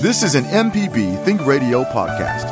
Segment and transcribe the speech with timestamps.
[0.00, 2.48] This is an MPB Think Radio podcast.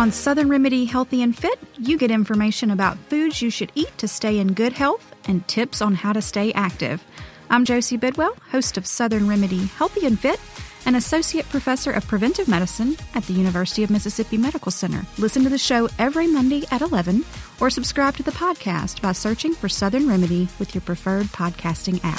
[0.00, 4.08] On Southern Remedy Healthy and Fit, you get information about foods you should eat to
[4.08, 7.04] stay in good health and tips on how to stay active.
[7.50, 10.40] I'm Josie Bidwell, host of Southern Remedy Healthy and Fit,
[10.88, 15.04] and Associate Professor of Preventive Medicine at the University of Mississippi Medical Center.
[15.18, 17.26] Listen to the show every Monday at 11
[17.60, 22.18] or subscribe to the podcast by searching for Southern Remedy with your preferred podcasting app.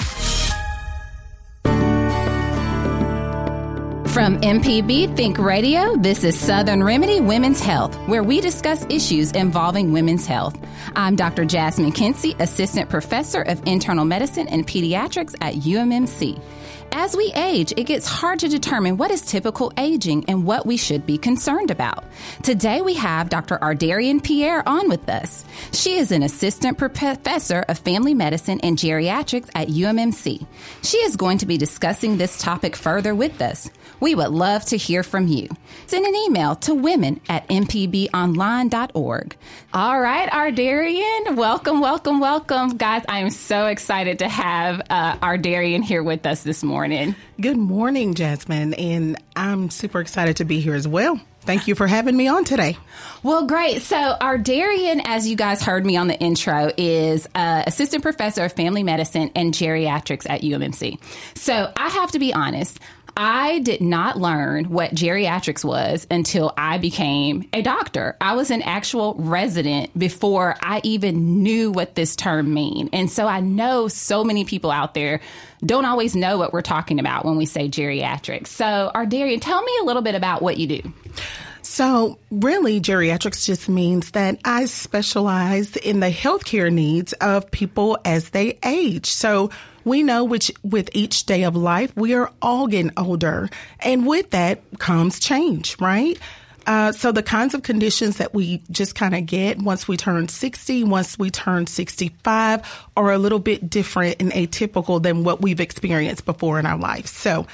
[4.10, 9.94] From MPB Think Radio, this is Southern Remedy Women's Health, where we discuss issues involving
[9.94, 10.56] women's health.
[10.96, 11.44] I'm Dr.
[11.46, 16.40] Jasmine Kency, Assistant Professor of Internal Medicine and Pediatrics at UMMC.
[16.92, 20.76] As we age, it gets hard to determine what is typical aging and what we
[20.76, 22.04] should be concerned about.
[22.42, 23.58] Today we have Dr.
[23.58, 25.46] Ardarian Pierre on with us.
[25.72, 30.46] She is an assistant professor of family medicine and geriatrics at UMMC.
[30.82, 33.70] She is going to be discussing this topic further with us.
[34.00, 35.50] We would love to hear from you.
[35.88, 39.36] Send an email to women at mpbonline.org.
[39.74, 42.78] All right, Ardarian, welcome, welcome, welcome.
[42.78, 47.16] Guys, I am so excited to have uh, Ardarian here with us this morning.
[47.40, 51.20] Good morning, Jasmine, and I'm super excited to be here as well.
[51.42, 52.78] Thank you for having me on today.
[53.24, 53.82] Well, great.
[53.82, 58.54] So, Ardarian, as you guys heard me on the intro, is uh, assistant professor of
[58.54, 61.00] family medicine and geriatrics at UMMC.
[61.36, 62.80] So, I have to be honest.
[63.22, 68.16] I did not learn what geriatrics was until I became a doctor.
[68.22, 72.90] I was an actual resident before I even knew what this term mean.
[72.94, 75.20] And so I know so many people out there
[75.66, 78.48] don't always know what we're talking about when we say geriatrics.
[78.48, 80.94] So, Ardarian, tell me a little bit about what you do.
[81.62, 88.30] So, really, geriatrics just means that I specialize in the healthcare needs of people as
[88.30, 89.08] they age.
[89.08, 89.50] So,
[89.84, 93.50] we know which with each day of life, we are all getting older.
[93.80, 96.18] And with that comes change, right?
[96.68, 100.28] Uh, so the kinds of conditions that we just kind of get once we turn
[100.28, 105.60] 60, once we turn 65 are a little bit different and atypical than what we've
[105.60, 107.08] experienced before in our life.
[107.08, 107.48] So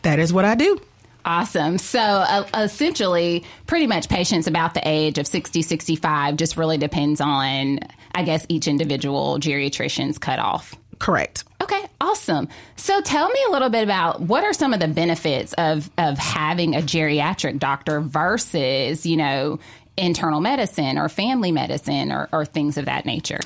[0.00, 0.80] that is what I do.
[1.24, 1.78] Awesome.
[1.78, 7.20] So uh, essentially, pretty much patients about the age of 60, 65 just really depends
[7.20, 7.80] on,
[8.14, 10.74] I guess, each individual geriatrician's cutoff.
[11.02, 11.42] Correct.
[11.60, 12.46] Okay, awesome.
[12.76, 16.16] So tell me a little bit about what are some of the benefits of of
[16.16, 19.58] having a geriatric doctor versus, you know,
[19.96, 23.40] internal medicine or family medicine or, or things of that nature?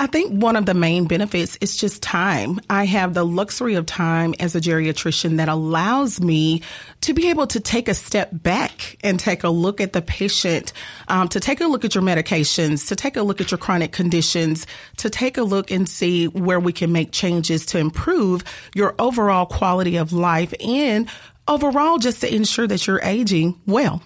[0.00, 2.58] I think one of the main benefits is just time.
[2.70, 6.62] I have the luxury of time as a geriatrician that allows me
[7.02, 10.72] to be able to take a step back and take a look at the patient,
[11.08, 13.92] um, to take a look at your medications, to take a look at your chronic
[13.92, 18.42] conditions, to take a look and see where we can make changes to improve
[18.74, 21.10] your overall quality of life and
[21.46, 24.02] overall just to ensure that you're aging well.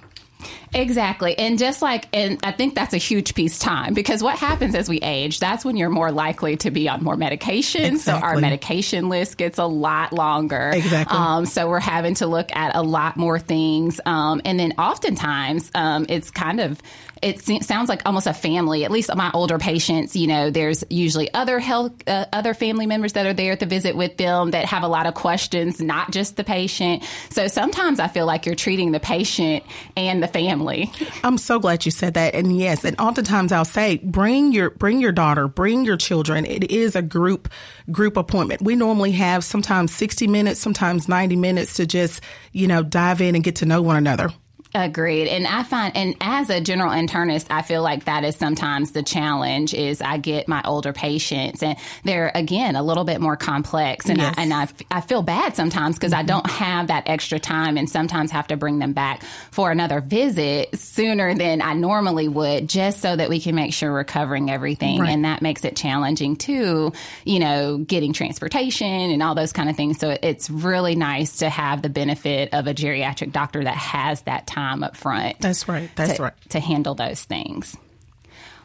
[0.73, 1.39] Exactly.
[1.39, 4.89] And just like, and I think that's a huge piece time because what happens as
[4.89, 7.85] we age, that's when you're more likely to be on more medication.
[7.85, 8.21] Exactly.
[8.21, 10.71] So our medication list gets a lot longer.
[10.75, 11.17] Exactly.
[11.17, 14.01] Um, so we're having to look at a lot more things.
[14.05, 16.81] Um, and then oftentimes um, it's kind of,
[17.25, 18.85] it sounds like almost a family.
[18.85, 23.15] At least my older patients, you know, there's usually other health, uh, other family members
[23.15, 26.37] that are there to visit with them that have a lot of questions, not just
[26.37, 27.03] the patient.
[27.31, 29.65] So sometimes I feel like you're treating the patient
[29.97, 30.93] and the family.
[31.25, 32.35] I'm so glad you said that.
[32.35, 36.45] And yes, and oftentimes I'll say, bring your bring your daughter, bring your children.
[36.45, 37.49] It is a group
[37.91, 38.61] group appointment.
[38.61, 42.21] We normally have sometimes 60 minutes, sometimes 90 minutes to just,
[42.53, 44.29] you know, dive in and get to know one another.
[44.77, 45.29] Agreed.
[45.29, 49.05] And I find, and as a general internist, I feel like that is sometimes the
[49.05, 54.09] challenge is I get my older patients and they're again, a little bit more complex.
[54.09, 54.35] And yes.
[54.37, 56.23] I, and I, I feel bad sometimes because mm-hmm.
[56.23, 59.23] I don't have that extra time and sometimes have to bring them back
[59.53, 63.93] for another visit sooner than I normally would just so that we can make sure
[63.93, 64.99] we're covering everything.
[64.99, 65.11] Right.
[65.11, 66.93] And that makes it challenging too,
[67.25, 70.01] you know, getting transportation and all those kind of things.
[70.01, 74.49] So it's really nice to have the benefit of a geriatric doctor that has that
[74.49, 75.39] time time up front.
[75.41, 75.91] That's right.
[75.97, 76.51] That's to, right.
[76.51, 77.77] To handle those things.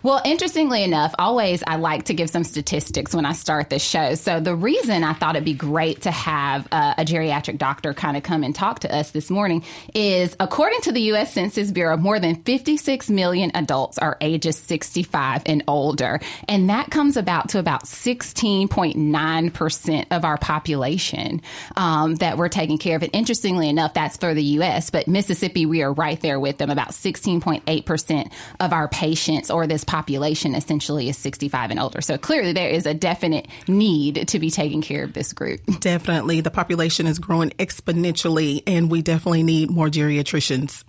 [0.01, 4.15] Well, interestingly enough, always I like to give some statistics when I start this show.
[4.15, 8.15] So the reason I thought it'd be great to have uh, a geriatric doctor kind
[8.15, 11.33] of come and talk to us this morning is according to the U.S.
[11.33, 16.21] Census Bureau, more than 56 million adults are ages 65 and older.
[16.47, 21.41] And that comes about to about 16.9% of our population
[21.75, 23.03] um, that we're taking care of.
[23.03, 26.69] And interestingly enough, that's for the U.S., but Mississippi, we are right there with them.
[26.69, 28.31] About 16.8%
[28.61, 31.99] of our patients or this population essentially is 65 and older.
[31.99, 35.61] So clearly there is a definite need to be taking care of this group.
[35.79, 36.41] Definitely.
[36.41, 40.83] The population is growing exponentially, and we definitely need more geriatricians.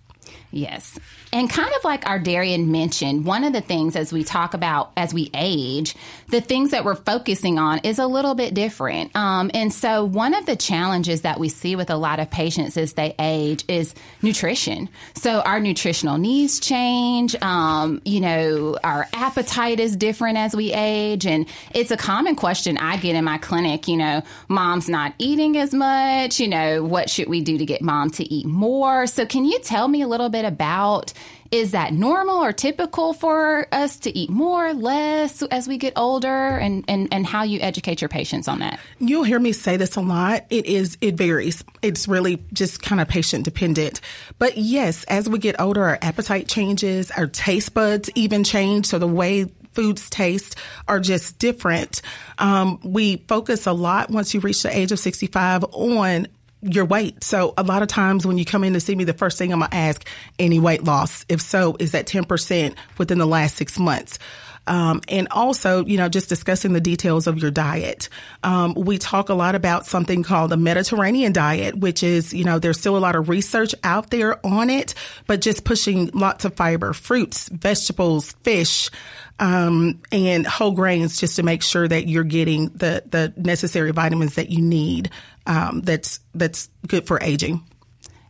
[0.52, 0.98] Yes.
[1.32, 5.14] And kind of like Ardarian mentioned, one of the things as we talk about as
[5.14, 5.94] we age,
[6.28, 9.14] the things that we're focusing on is a little bit different.
[9.14, 12.76] Um, and so one of the challenges that we see with a lot of patients
[12.76, 14.88] as they age is nutrition.
[15.14, 17.40] So our nutritional needs change.
[17.42, 21.26] Um, you know, our appetite is different as we age.
[21.26, 25.56] And it's a common question I get in my clinic, you know, mom's not eating
[25.56, 29.06] as much, you know, what should we do to get mom to eat more?
[29.06, 31.12] So can you tell me a little bit about
[31.50, 36.28] is that normal or typical for us to eat more, less as we get older,
[36.28, 38.78] and, and, and how you educate your patients on that?
[39.00, 40.46] You'll hear me say this a lot.
[40.50, 41.64] It is, it varies.
[41.82, 44.00] It's really just kind of patient dependent.
[44.38, 48.86] But yes, as we get older, our appetite changes, our taste buds even change.
[48.86, 50.56] So the way foods taste
[50.88, 52.02] are just different.
[52.38, 56.26] Um, we focus a lot once you reach the age of 65 on
[56.62, 57.24] your weight.
[57.24, 59.52] So a lot of times when you come in to see me, the first thing
[59.52, 60.06] I'm going to ask,
[60.38, 61.24] any weight loss?
[61.28, 64.18] If so, is that 10% within the last six months?
[64.66, 68.08] Um, and also, you know, just discussing the details of your diet.
[68.44, 72.58] Um, we talk a lot about something called the Mediterranean diet, which is, you know,
[72.58, 74.94] there's still a lot of research out there on it,
[75.26, 78.90] but just pushing lots of fiber, fruits, vegetables, fish,
[79.38, 84.34] um, and whole grains just to make sure that you're getting the, the necessary vitamins
[84.34, 85.10] that you need
[85.46, 87.64] um, that's that's good for aging.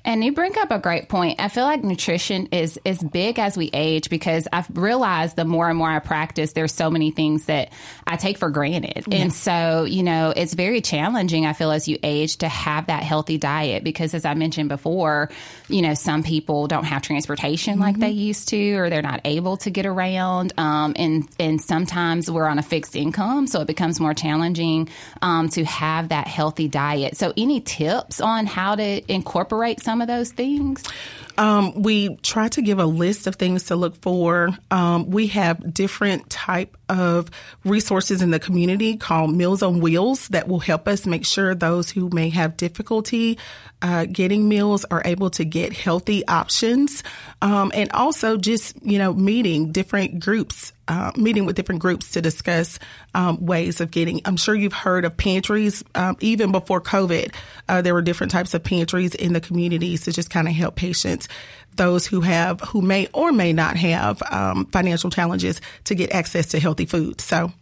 [0.04, 1.40] And you bring up a great point.
[1.40, 5.68] I feel like nutrition is is big as we age because I've realized the more
[5.68, 7.70] and more I practice, there's so many things that
[8.06, 9.04] I take for granted.
[9.06, 9.18] Yeah.
[9.18, 13.02] And so, you know, it's very challenging, I feel, as you age to have that
[13.02, 15.30] healthy diet because as I mentioned before,
[15.68, 17.82] you know, some people don't have transportation mm-hmm.
[17.82, 20.54] like they used to or they're not able to get around.
[20.56, 24.88] Um, and and sometimes we're on a fixed income, so it becomes more challenging
[25.20, 27.16] um, to have that healthy diet.
[27.16, 30.84] So any tips on how to incorporate some of those things?
[31.38, 34.50] Um, we try to give a list of things to look for.
[34.70, 37.30] Um, we have different type of
[37.64, 41.90] resources in the community called Meals on Wheels that will help us make sure those
[41.90, 43.38] who may have difficulty
[43.82, 47.02] uh, getting meals are able to get healthy options,
[47.40, 52.20] um, and also just you know meeting different groups, uh, meeting with different groups to
[52.20, 52.80] discuss
[53.14, 54.20] um, ways of getting.
[54.24, 55.84] I'm sure you've heard of pantries.
[55.94, 57.32] Um, even before COVID,
[57.68, 60.74] uh, there were different types of pantries in the communities to just kind of help
[60.74, 61.28] patients
[61.76, 66.48] those who have who may or may not have um, financial challenges to get access
[66.48, 67.20] to healthy food.
[67.20, 67.52] So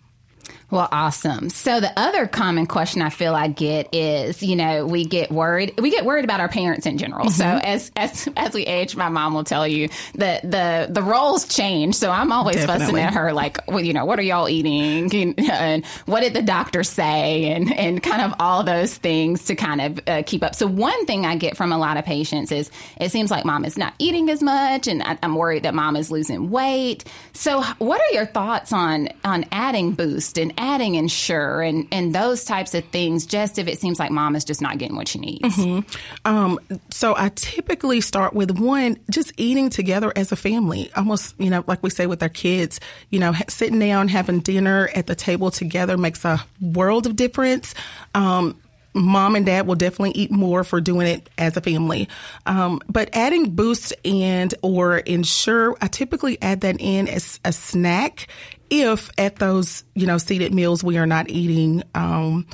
[0.70, 1.48] well, awesome.
[1.48, 5.80] So the other common question I feel I get is, you know, we get worried.
[5.80, 7.26] We get worried about our parents in general.
[7.26, 7.40] Mm-hmm.
[7.40, 11.48] So as as as we age, my mom will tell you that the the roles
[11.48, 11.94] change.
[11.94, 12.84] So I'm always Definitely.
[12.84, 16.42] fussing at her, like, well, you know, what are y'all eating, and what did the
[16.42, 20.54] doctor say, and and kind of all those things to kind of uh, keep up.
[20.54, 22.70] So one thing I get from a lot of patients is
[23.00, 25.96] it seems like mom is not eating as much, and I, I'm worried that mom
[25.96, 27.04] is losing weight.
[27.32, 32.44] So what are your thoughts on on adding boost and adding Ensure and, and those
[32.44, 35.18] types of things, just if it seems like mom is just not getting what she
[35.18, 35.56] needs?
[35.56, 35.88] Mm-hmm.
[36.26, 36.60] Um,
[36.90, 41.64] so I typically start with one, just eating together as a family, almost, you know,
[41.66, 45.50] like we say with our kids, you know, sitting down, having dinner at the table
[45.50, 47.74] together makes a world of difference.
[48.14, 48.60] Um,
[48.94, 52.08] mom and dad will definitely eat more for doing it as a family.
[52.46, 58.28] Um, but adding boost and or ensure, I typically add that in as a snack
[58.70, 62.46] if at those, you know, seated meals we are not eating, um,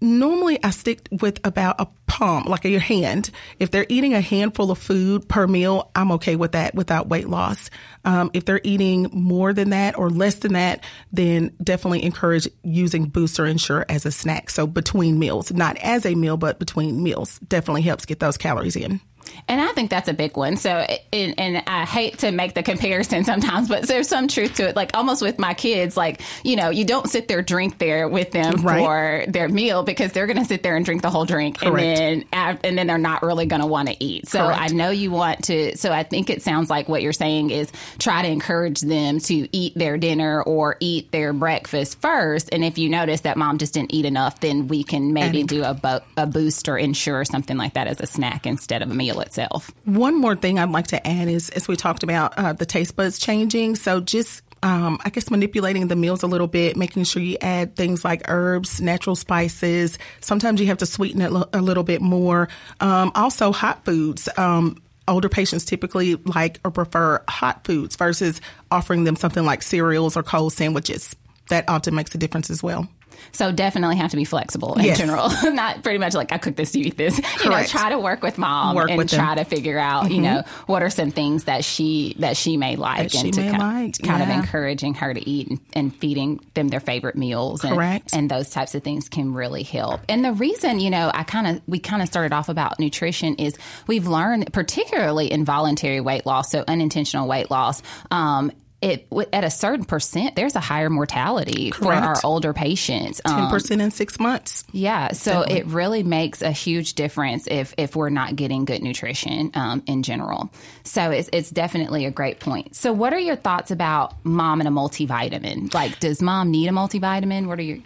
[0.00, 3.30] normally I stick with about a palm, like your hand.
[3.58, 7.28] If they're eating a handful of food per meal, I'm okay with that without weight
[7.28, 7.70] loss.
[8.04, 13.06] Um, if they're eating more than that or less than that, then definitely encourage using
[13.06, 14.50] Boost or Ensure as a snack.
[14.50, 18.76] So between meals, not as a meal, but between meals, definitely helps get those calories
[18.76, 19.00] in.
[19.46, 20.56] And I think that's a big one.
[20.56, 20.70] So,
[21.12, 24.76] and, and, I hate to make the comparison sometimes, but there's some truth to it.
[24.76, 28.30] Like almost with my kids, like, you know, you don't sit there, drink there with
[28.30, 28.78] them right.
[28.78, 31.58] for their meal because they're going to sit there and drink the whole drink.
[31.58, 32.00] Correct.
[32.00, 34.28] And then, and then they're not really going to want to eat.
[34.28, 34.60] So Correct.
[34.60, 37.70] I know you want to, so I think it sounds like what you're saying is
[37.98, 42.48] try to encourage them to eat their dinner or eat their breakfast first.
[42.52, 45.48] And if you notice that mom just didn't eat enough, then we can maybe and,
[45.48, 48.90] do a, bo- a boost or ensure something like that as a snack instead of
[48.90, 49.70] a meal itself.
[49.84, 52.96] One more thing I'd like to add is, as we talked about, uh, the taste
[52.96, 53.76] buds changing.
[53.76, 57.76] So just um, I guess manipulating the meals a little bit, making sure you add
[57.76, 59.98] things like herbs, natural spices.
[60.20, 62.48] Sometimes you have to sweeten it a little bit more.
[62.80, 64.28] Um, also, hot foods.
[64.36, 70.16] Um, older patients typically like or prefer hot foods versus offering them something like cereals
[70.16, 71.16] or cold sandwiches.
[71.48, 72.88] That often makes a difference as well.
[73.32, 74.98] So definitely have to be flexible in yes.
[74.98, 75.30] general.
[75.52, 77.18] Not pretty much like I cook this, you eat this.
[77.18, 77.44] Correct.
[77.44, 79.44] You know, try to work with mom work and with try them.
[79.44, 80.14] to figure out, mm-hmm.
[80.14, 83.40] you know, what are some things that she that she may like that and to
[83.40, 83.98] kind, like.
[84.06, 84.22] kind yeah.
[84.22, 87.62] of encouraging her to eat and, and, feeding them their favorite meals.
[87.62, 88.10] Correct.
[88.12, 90.00] And, and those types of things can really help.
[90.08, 93.36] And the reason, you know, I kind of we kind of started off about nutrition
[93.36, 93.56] is
[93.86, 99.50] we've learned particularly in voluntary weight loss, so unintentional weight loss, um, it at a
[99.50, 101.82] certain percent, there's a higher mortality Correct.
[101.82, 103.20] for our older patients.
[103.26, 104.64] Ten um, percent in six months.
[104.70, 105.58] Yeah, so Definitely.
[105.58, 110.04] it really makes a huge difference if if we're not getting good nutrition um, in
[110.04, 110.50] general.
[110.84, 112.76] So it's it's definitely a great point.
[112.76, 115.74] So what are your thoughts about mom and a multivitamin?
[115.74, 117.46] Like, does mom need a multivitamin?
[117.46, 117.78] What are your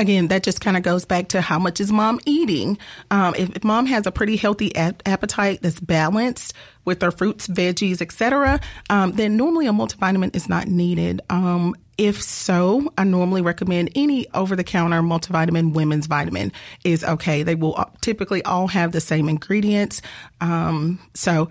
[0.00, 2.78] again, that just kind of goes back to how much is mom eating.
[3.10, 7.46] Um, if, if, mom has a pretty healthy a- appetite that's balanced with their fruits,
[7.46, 11.20] veggies, etc., um, then normally a multivitamin is not needed.
[11.30, 16.50] Um, if so, I normally recommend any over the counter multivitamin, women's vitamin
[16.82, 17.42] is okay.
[17.42, 20.00] They will typically all have the same ingredients.
[20.40, 21.50] Um, so,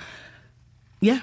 [1.02, 1.20] yeah.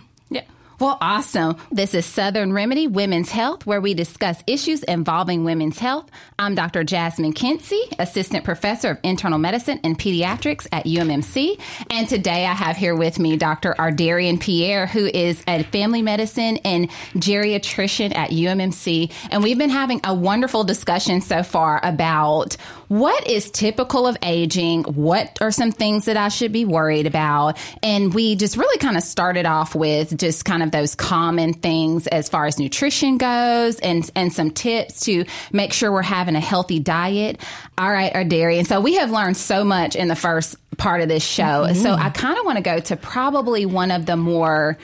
[0.78, 1.56] Well, awesome.
[1.72, 6.10] This is Southern Remedy Women's Health, where we discuss issues involving women's health.
[6.38, 6.84] I'm Dr.
[6.84, 11.58] Jasmine Kency, Assistant Professor of Internal Medicine and Pediatrics at UMMC.
[11.90, 13.74] And today I have here with me Dr.
[13.78, 19.10] Ardarian Pierre, who is a family medicine and geriatrician at UMMC.
[19.30, 24.84] And we've been having a wonderful discussion so far about what is typical of aging,
[24.84, 27.58] what are some things that I should be worried about.
[27.82, 32.06] And we just really kind of started off with just kind of those common things
[32.06, 36.40] as far as nutrition goes and, and some tips to make sure we're having a
[36.40, 37.40] healthy diet.
[37.78, 38.58] All right, Ardarian.
[38.58, 41.42] And So we have learned so much in the first part of this show.
[41.42, 41.82] Mm-hmm.
[41.82, 44.78] So I kind of want to go to probably one of the more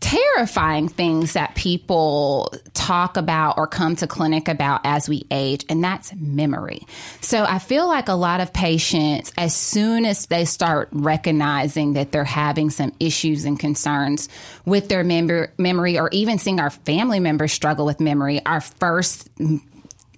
[0.00, 5.82] terrifying things that people talk about or come to clinic about as we age, and
[5.82, 6.86] that's memory.
[7.20, 12.12] So I feel like a lot of patients, as soon as they start recognizing that
[12.12, 14.28] they're having some issues and concerns
[14.64, 19.28] with their mem- memory, or even seeing our family members struggle with memory, our first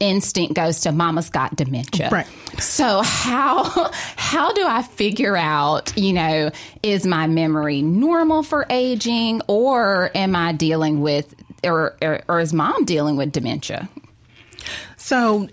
[0.00, 2.08] instinct goes to mama's got dementia.
[2.10, 2.26] Right.
[2.58, 6.50] So how how do I figure out, you know,
[6.82, 12.52] is my memory normal for aging or am I dealing with or or, or is
[12.52, 13.88] mom dealing with dementia?
[14.96, 15.48] So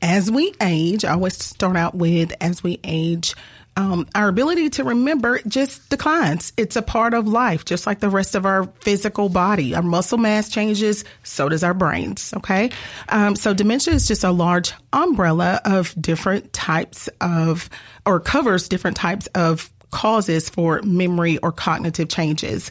[0.00, 3.34] as we age, I always start out with as we age,
[3.76, 6.52] um, our ability to remember just declines.
[6.56, 9.74] It's a part of life, just like the rest of our physical body.
[9.74, 12.34] Our muscle mass changes, so does our brains.
[12.36, 12.70] Okay.
[13.08, 17.70] Um, so dementia is just a large umbrella of different types of,
[18.04, 22.70] or covers different types of causes for memory or cognitive changes.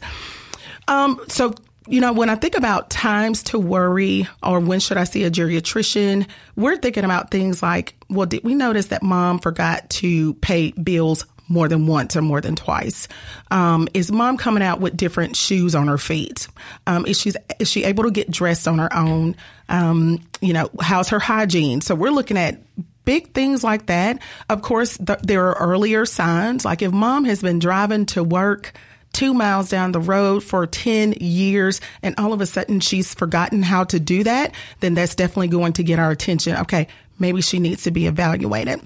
[0.88, 1.54] Um, so
[1.86, 5.30] you know, when I think about times to worry or when should I see a
[5.30, 10.72] geriatrician, we're thinking about things like, well, did we notice that mom forgot to pay
[10.72, 13.08] bills more than once or more than twice?
[13.50, 16.48] Um, is mom coming out with different shoes on her feet?
[16.86, 19.36] Um, is she is she able to get dressed on her own?
[19.68, 21.80] Um, you know, how's her hygiene?
[21.80, 22.60] So we're looking at
[23.04, 24.20] big things like that.
[24.48, 28.72] Of course, th- there are earlier signs, like if mom has been driving to work
[29.12, 33.62] two miles down the road for 10 years and all of a sudden she's forgotten
[33.62, 36.56] how to do that, then that's definitely going to get our attention.
[36.56, 36.88] Okay,
[37.18, 38.80] maybe she needs to be evaluated.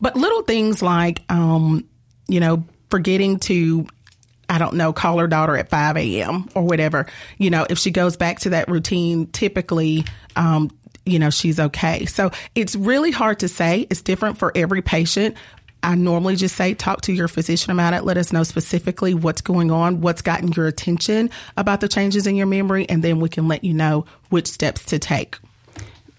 [0.00, 1.84] But little things like, um,
[2.28, 3.86] you know, forgetting to
[4.48, 6.48] I don't know, call her daughter at 5 a.m.
[6.54, 7.06] or whatever.
[7.36, 10.04] You know, if she goes back to that routine, typically,
[10.36, 10.70] um,
[11.04, 12.04] you know, she's okay.
[12.06, 13.86] So it's really hard to say.
[13.90, 15.36] It's different for every patient,
[15.86, 18.02] I normally just say, talk to your physician about it.
[18.02, 22.34] Let us know specifically what's going on, what's gotten your attention about the changes in
[22.34, 25.38] your memory, and then we can let you know which steps to take.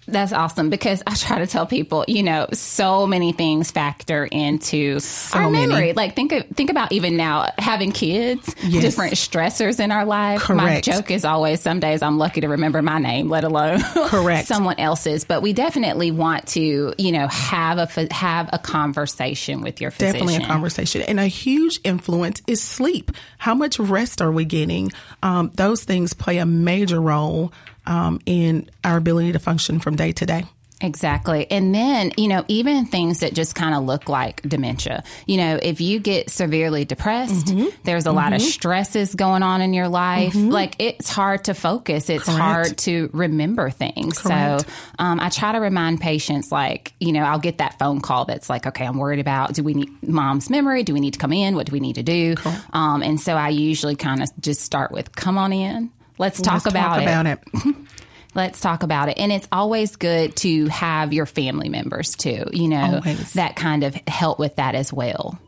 [0.08, 5.00] That's awesome because I try to tell people, you know, so many things factor into
[5.00, 5.66] So our many.
[5.66, 5.92] memory.
[5.92, 8.82] Like think of, think about even now having kids, Yes.
[8.82, 10.48] different stressors in our life.
[10.48, 14.48] My joke is always some days I'm lucky to remember my name, let alone Correct.
[14.48, 15.24] someone else's.
[15.24, 20.12] But we definitely want to, you know, have a have a conversation with your physician.
[20.26, 21.02] Definitely a conversation.
[21.02, 23.12] And a huge influence is sleep.
[23.38, 24.90] How much rest are we getting?
[25.22, 27.52] Um, those things play a major role
[27.88, 30.44] um, in our ability to function from day to day.
[30.80, 31.44] Exactly.
[31.50, 35.02] And then, you know, even things that just kind of look like dementia.
[35.26, 37.66] You know, if you get severely depressed, Mm-hmm.
[37.82, 40.36] there's a lot of stresses going on in your life.
[40.36, 42.08] Like it's hard to focus.
[42.08, 42.38] It's Correct.
[42.38, 44.20] hard to remember things.
[44.20, 44.60] Correct.
[44.68, 48.26] So, um, I try to remind patients like, you know, I'll get that phone call
[48.26, 50.84] that's like, okay, I'm worried about, do we need mom's memory?
[50.84, 51.56] Do we need to come in?
[51.56, 52.36] What do we need to do?
[52.72, 55.90] Um, and so I usually kind of just start with, come on in.
[56.18, 57.02] Let's talk Let's about talk it.
[57.04, 57.76] about it.
[58.34, 59.18] Let's talk about it.
[59.18, 63.32] And it's always good to have your family members too, you know, Always.
[63.32, 65.38] that kind of help with that as well.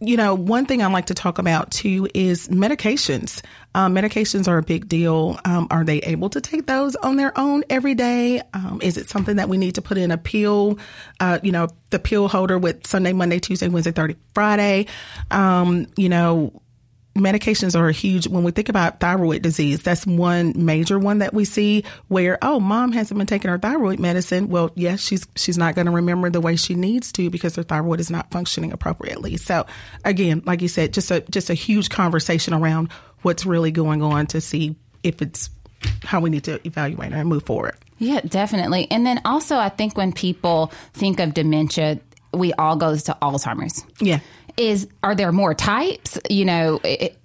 [0.00, 3.42] you know, one thing I like to talk about too is medications.
[3.74, 5.40] Um, medications are a big deal.
[5.44, 8.40] Um, are they able to take those on their own every day?
[8.52, 10.78] Um, is it something that we need to put in a pill,
[11.18, 14.86] uh, you know, the pill holder with Sunday, Monday, Tuesday, Wednesday, Thursday, Friday?
[15.32, 16.62] Um, you know,
[17.14, 18.26] medications are a huge.
[18.26, 22.60] When we think about thyroid disease that's one major one that we see where oh
[22.60, 24.48] mom hasn't been taking her thyroid medicine.
[24.48, 27.62] Well yes she's she's not going to remember the way she needs to because her
[27.62, 29.36] thyroid is not functioning appropriately.
[29.36, 29.66] So
[30.04, 32.90] again like you said just a just a huge conversation around
[33.22, 35.50] what's really going on to see if it's
[36.02, 37.76] how we need to evaluate her and move forward.
[37.98, 38.88] Yeah, definitely.
[38.90, 42.00] And then also, I think when people think of dementia,
[42.32, 43.84] we all goes to Alzheimer's.
[44.00, 44.20] yeah
[44.56, 46.18] Is are there more types?
[46.30, 46.80] You know,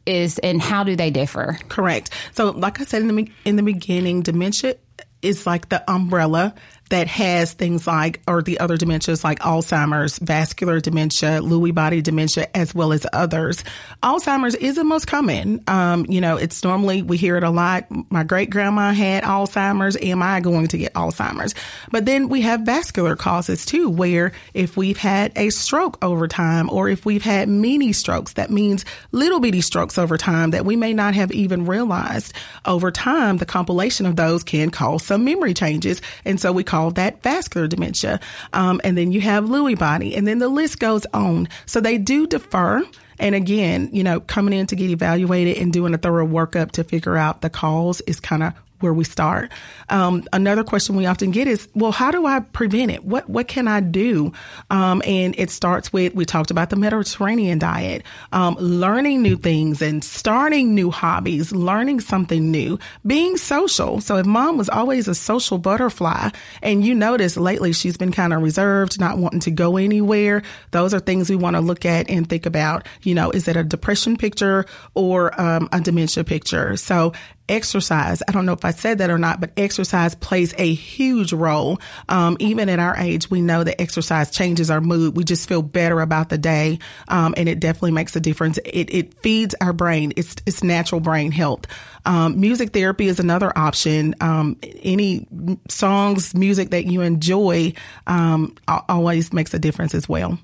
[0.05, 1.57] is and how do they differ?
[1.67, 2.09] Correct.
[2.33, 4.75] So, like I said in the in the beginning, dementia
[5.21, 6.55] is like the umbrella
[6.89, 12.47] that has things like, or the other dementias like Alzheimer's, vascular dementia, Lewy body dementia,
[12.55, 13.63] as well as others.
[14.01, 15.63] Alzheimer's is the most common.
[15.67, 17.85] Um, you know, it's normally, we hear it a lot.
[18.09, 19.97] My great grandma had Alzheimer's.
[20.01, 21.53] Am I going to get Alzheimer's?
[21.91, 26.69] But then we have vascular causes too, where if we've had a stroke over time
[26.71, 30.75] or if we've had mini strokes, that means little bitty strokes over time that we
[30.75, 32.33] may not have even realized.
[32.65, 36.01] Over time, the compilation of those can cause some memory changes.
[36.25, 38.19] And so we call that vascular dementia.
[38.53, 41.47] Um, and then you have Lewy body, and then the list goes on.
[41.65, 42.83] So they do defer.
[43.19, 46.83] And again, you know, coming in to get evaluated and doing a thorough workup to
[46.85, 49.51] figure out the cause is kind of where we start.
[49.89, 53.03] Um, another question we often get is, well, how do I prevent it?
[53.03, 54.31] What what can I do?
[54.69, 59.81] Um, and it starts with we talked about the Mediterranean diet, um, learning new things
[59.81, 64.01] and starting new hobbies, learning something new, being social.
[64.01, 66.29] So if mom was always a social butterfly,
[66.61, 70.93] and you notice lately she's been kind of reserved, not wanting to go anywhere, those
[70.93, 72.87] are things we want to look at and think about.
[73.01, 76.77] You know, is it a depression picture or um, a dementia picture?
[76.77, 77.13] So
[77.49, 78.21] exercise.
[78.27, 81.79] I don't know if I said that or not, but exercise plays a huge role.
[82.07, 85.17] Um, even at our age, we know that exercise changes our mood.
[85.17, 88.57] We just feel better about the day, um, and it definitely makes a difference.
[88.59, 90.13] It, it feeds our brain.
[90.15, 91.65] It's it's natural brain health.
[92.05, 94.15] Um, music therapy is another option.
[94.21, 95.27] Um, any
[95.67, 97.73] songs, music that you enjoy,
[98.07, 100.39] um, always makes a difference as well.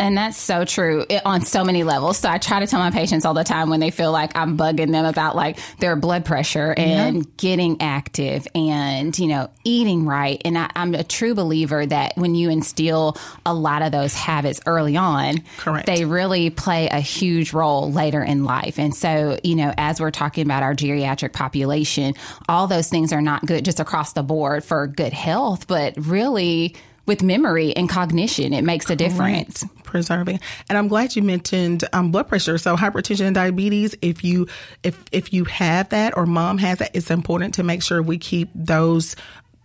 [0.00, 2.16] And that's so true it, on so many levels.
[2.16, 4.56] So I try to tell my patients all the time when they feel like I'm
[4.56, 10.40] bugging them about like their blood pressure and getting active and, you know, eating right.
[10.42, 14.58] And I, I'm a true believer that when you instill a lot of those habits
[14.64, 15.86] early on, Correct.
[15.86, 18.78] they really play a huge role later in life.
[18.78, 22.14] And so, you know, as we're talking about our geriatric population,
[22.48, 26.74] all those things are not good just across the board for good health, but really
[27.06, 29.64] with memory and cognition, it makes a difference.
[29.84, 34.46] preserving and i'm glad you mentioned um, blood pressure so hypertension and diabetes if you
[34.84, 38.16] if if you have that or mom has that it's important to make sure we
[38.16, 39.16] keep those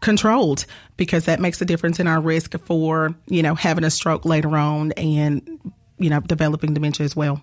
[0.02, 0.66] controlled
[0.98, 4.58] because that makes a difference in our risk for you know having a stroke later
[4.58, 5.60] on and
[6.00, 7.42] you know developing dementia as well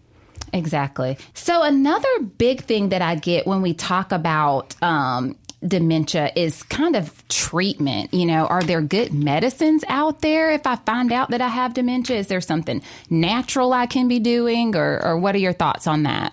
[0.53, 1.17] Exactly.
[1.35, 6.97] So another big thing that I get when we talk about um, dementia is kind
[6.97, 8.13] of treatment.
[8.13, 11.75] You know, are there good medicines out there if I find out that I have
[11.75, 12.19] dementia?
[12.19, 16.05] Is there something natural I can be doing, or, or what are your thoughts on
[16.05, 16.33] that?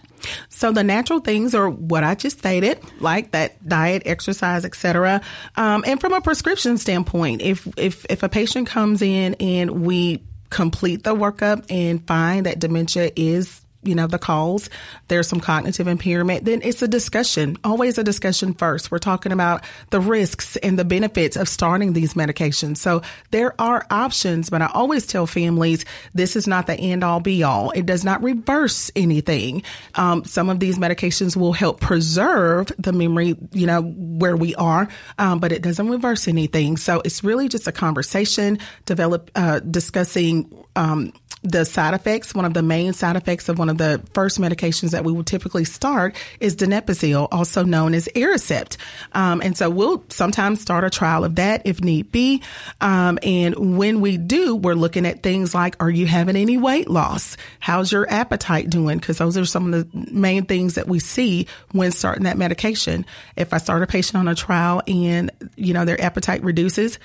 [0.49, 5.21] So the natural things are what I just stated, like that diet, exercise, etc.
[5.55, 10.23] Um, and from a prescription standpoint, if if if a patient comes in and we
[10.49, 14.69] complete the workup and find that dementia is you know, the cause.
[15.07, 16.45] There's some cognitive impairment.
[16.45, 18.91] Then it's a discussion, always a discussion first.
[18.91, 22.77] We're talking about the risks and the benefits of starting these medications.
[22.77, 27.21] So there are options, but I always tell families this is not the end all
[27.21, 27.71] be all.
[27.71, 29.63] It does not reverse anything.
[29.95, 34.89] Um, some of these medications will help preserve the memory, you know, where we are,
[35.17, 36.75] um, but it doesn't reverse anything.
[36.75, 42.53] So it's really just a conversation, develop, uh, discussing, um, the side effects, one of
[42.53, 46.15] the main side effects of one of the first medications that we would typically start
[46.39, 48.77] is donepezil, also known as Aricept.
[49.13, 52.41] Um, and so we'll sometimes start a trial of that if need be.
[52.81, 56.89] Um, and when we do, we're looking at things like, are you having any weight
[56.89, 57.37] loss?
[57.59, 58.97] How's your appetite doing?
[58.97, 63.05] Because those are some of the main things that we see when starting that medication.
[63.37, 66.99] If I start a patient on a trial and, you know, their appetite reduces,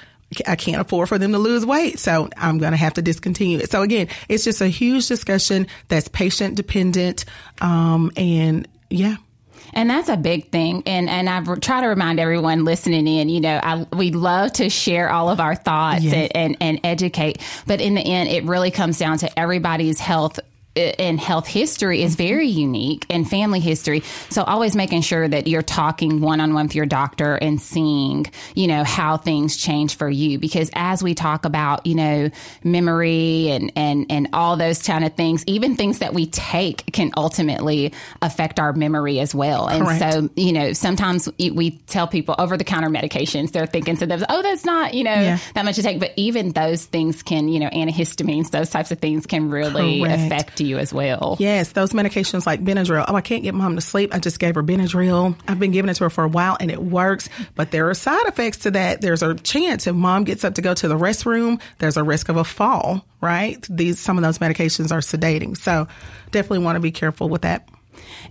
[0.47, 1.99] I can't afford for them to lose weight.
[1.99, 3.71] So I'm going to have to discontinue it.
[3.71, 7.25] So again, it's just a huge discussion that's patient dependent.
[7.61, 9.17] Um, and yeah.
[9.73, 10.85] And that's a big thing.
[10.87, 14.71] And and I try to remind everyone listening in, you know, I, we love to
[14.71, 16.15] share all of our thoughts yes.
[16.15, 17.43] and, and, and educate.
[17.67, 20.39] But in the end, it really comes down to everybody's health
[20.77, 22.61] and health history is very mm-hmm.
[22.61, 24.03] unique and family history.
[24.31, 28.27] So always making sure that you're talking one on one with your doctor and seeing,
[28.55, 30.39] you know, how things change for you.
[30.39, 32.31] Because as we talk about, you know,
[32.63, 37.13] memory and, and, and all those kind of things, even things that we take can
[37.17, 39.69] ultimately affect our memory as well.
[39.69, 40.03] Correct.
[40.03, 44.07] And so, you know, sometimes we tell people over the counter medications, they're thinking to
[44.07, 45.39] themselves, oh, that's not, you know, yeah.
[45.55, 46.01] that much to take.
[46.01, 50.23] But even those things can, you know, antihistamines, those types of things can really Correct.
[50.23, 51.37] affect you as well.
[51.39, 53.05] Yes, those medications like Benadryl.
[53.07, 54.15] Oh, I can't get mom to sleep.
[54.15, 55.37] I just gave her Benadryl.
[55.47, 57.95] I've been giving it to her for a while and it works, but there are
[57.95, 59.01] side effects to that.
[59.01, 62.29] There's a chance if mom gets up to go to the restroom, there's a risk
[62.29, 63.65] of a fall, right?
[63.71, 65.57] These some of those medications are sedating.
[65.57, 65.89] So
[66.31, 67.69] definitely want to be careful with that.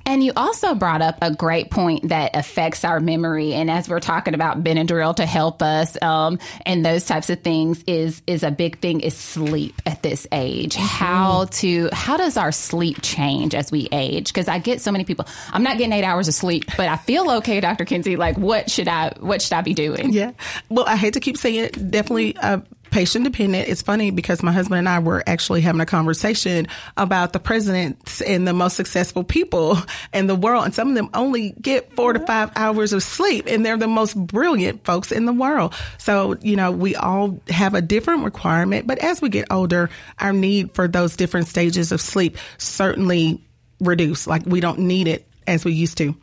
[0.06, 3.54] And you also brought up a great point that affects our memory.
[3.54, 7.84] And as we're talking about Benadryl to help us um, and those types of things
[7.88, 10.76] is is a big thing is sleep at this age.
[10.76, 10.86] Mm-hmm.
[10.86, 14.28] How to how does our sleep change as we age?
[14.28, 15.26] Because I get so many people.
[15.52, 17.86] I'm not getting eight hours of sleep, but I feel okay, Dr.
[17.86, 18.18] Kency.
[18.18, 20.12] Like what should I what should I be doing?
[20.12, 20.32] Yeah.
[20.70, 21.92] Well, I hate to keep saying it.
[21.92, 22.36] Definitely.
[22.38, 22.60] Uh,
[22.94, 23.68] patient dependent.
[23.68, 28.22] It's funny because my husband and I were actually having a conversation about the presidents
[28.22, 29.78] and the most successful people
[30.14, 30.66] in the world.
[30.66, 33.88] And some of them only get four to five hours of sleep and they're the
[33.88, 35.74] most brilliant folks in the world.
[35.98, 40.32] So, you know, we all have a different requirement, but as we get older, our
[40.32, 43.42] need for those different stages of sleep certainly
[43.80, 44.28] reduce.
[44.28, 46.16] Like we don't need it as we used to.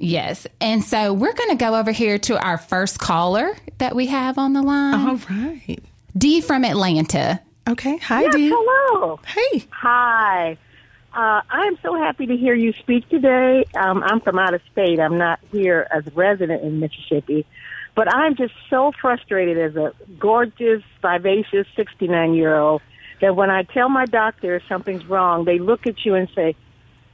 [0.00, 0.46] Yes.
[0.60, 4.38] And so we're going to go over here to our first caller that we have
[4.38, 5.08] on the line.
[5.08, 5.78] All right.
[6.16, 7.40] Dee from Atlanta.
[7.68, 7.98] Okay.
[7.98, 8.52] Hi, yes, Dee.
[8.54, 9.20] Hello.
[9.26, 9.64] Hey.
[9.70, 10.56] Hi.
[11.12, 13.64] Uh, I'm so happy to hear you speak today.
[13.74, 15.00] Um, I'm from out of state.
[15.00, 17.46] I'm not here as a resident in Mississippi.
[17.94, 22.80] But I'm just so frustrated as a gorgeous, vivacious 69 year old
[23.20, 26.54] that when I tell my doctor something's wrong, they look at you and say,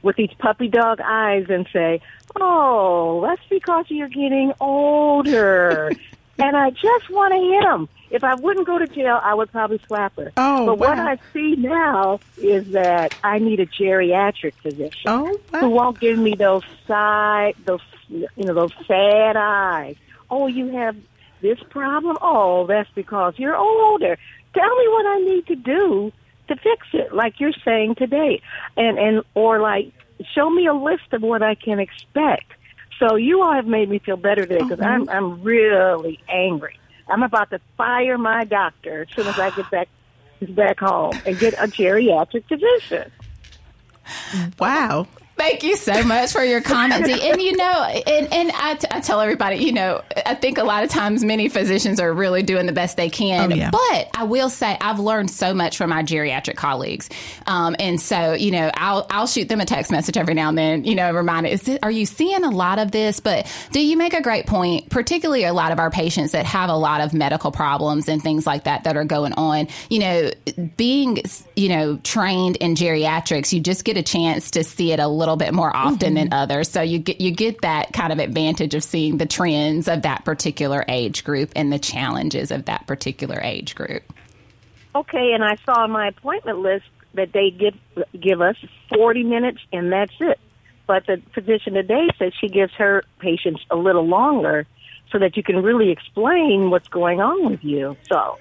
[0.05, 1.99] with these puppy dog eyes and say,
[2.35, 5.91] "Oh, that's because you're getting older."
[6.37, 7.89] and I just want to hit him.
[8.11, 10.31] If I wouldn't go to jail, I would probably slap her.
[10.37, 10.89] Oh, but wow.
[10.89, 15.59] what I see now is that I need a geriatric physician oh, wow.
[15.59, 19.95] who won't give me those side, those you know, those sad eyes.
[20.29, 20.95] Oh, you have
[21.41, 22.17] this problem.
[22.21, 24.17] Oh, that's because you're older.
[24.53, 26.13] Tell me what I need to do
[26.47, 28.41] to fix it, like you're saying today,
[28.77, 29.91] and and or like
[30.33, 32.51] show me a list of what I can expect.
[32.99, 35.15] So you all have made me feel better today because I'm mm-hmm.
[35.15, 36.79] I'm really angry.
[37.07, 39.89] I'm about to fire my doctor as soon as I get back
[40.49, 43.11] back home and get a geriatric physician.
[44.59, 45.07] Wow.
[45.37, 47.09] Thank you so much for your comments.
[47.23, 50.63] and you know, and, and I, t- I tell everybody, you know, I think a
[50.63, 53.51] lot of times many physicians are really doing the best they can.
[53.51, 53.69] Oh, yeah.
[53.69, 57.09] But I will say I've learned so much from my geriatric colleagues.
[57.47, 60.57] Um, and so, you know, I'll, I'll shoot them a text message every now and
[60.57, 63.19] then, you know, remind is this, are you seeing a lot of this?
[63.19, 66.69] But do you make a great point, particularly a lot of our patients that have
[66.69, 70.31] a lot of medical problems and things like that that are going on, you know,
[70.77, 71.17] being,
[71.57, 75.24] you know, trained in geriatrics, you just get a chance to see it a little
[75.25, 76.15] little bit more often mm-hmm.
[76.15, 76.69] than others.
[76.69, 80.23] So you get you get that kind of advantage of seeing the trends of that
[80.23, 84.03] particular age group and the challenges of that particular age group.
[84.93, 86.85] Okay, and I saw on my appointment list
[87.15, 87.75] that they give
[88.19, 88.55] give us
[88.93, 90.39] 40 minutes and that's it.
[90.87, 94.67] But the physician today said she gives her patients a little longer
[95.11, 97.97] so that you can really explain what's going on with you.
[98.07, 98.37] So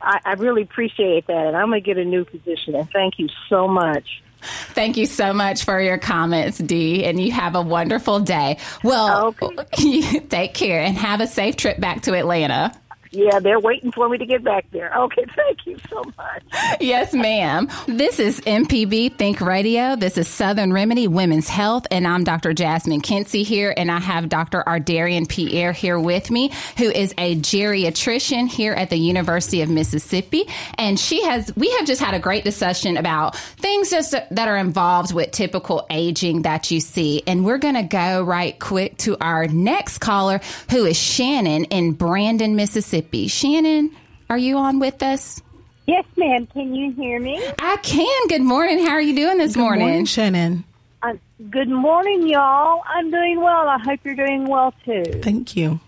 [0.00, 2.74] I, I really appreciate that, and I'm going to get a new physician.
[2.74, 4.22] And thank you so much.
[4.40, 8.58] Thank you so much for your comments, Dee, and you have a wonderful day.
[8.84, 10.20] Well, okay.
[10.28, 12.72] take care and have a safe trip back to Atlanta.
[13.10, 14.92] Yeah, they're waiting for me to get back there.
[14.94, 16.42] Okay, thank you so much.
[16.80, 17.68] yes, ma'am.
[17.86, 19.96] This is MPB Think Radio.
[19.96, 22.52] This is Southern Remedy Women's Health, and I'm Dr.
[22.52, 24.62] Jasmine Kency here, and I have Dr.
[24.66, 30.44] Ardarian Pierre here with me, who is a geriatrician here at the University of Mississippi.
[30.76, 34.56] And she has, we have just had a great discussion about things just that are
[34.56, 37.22] involved with typical aging that you see.
[37.26, 40.40] And we're going to go right quick to our next caller,
[40.70, 42.98] who is Shannon in Brandon, Mississippi.
[43.08, 43.28] Mississippi.
[43.28, 43.96] Shannon,
[44.28, 45.42] are you on with us?
[45.86, 46.46] Yes, ma'am.
[46.46, 47.42] Can you hear me?
[47.58, 48.28] I can.
[48.28, 48.84] Good morning.
[48.84, 49.86] How are you doing this good morning?
[49.86, 50.04] morning?
[50.04, 50.64] Shannon?
[51.02, 51.14] Uh,
[51.50, 52.82] good morning, y'all.
[52.86, 53.68] I'm doing well.
[53.68, 55.04] I hope you're doing well too.
[55.22, 55.80] Thank you.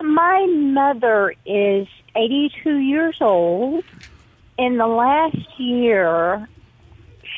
[0.00, 3.84] My mother is 82 years old.
[4.56, 6.46] In the last year,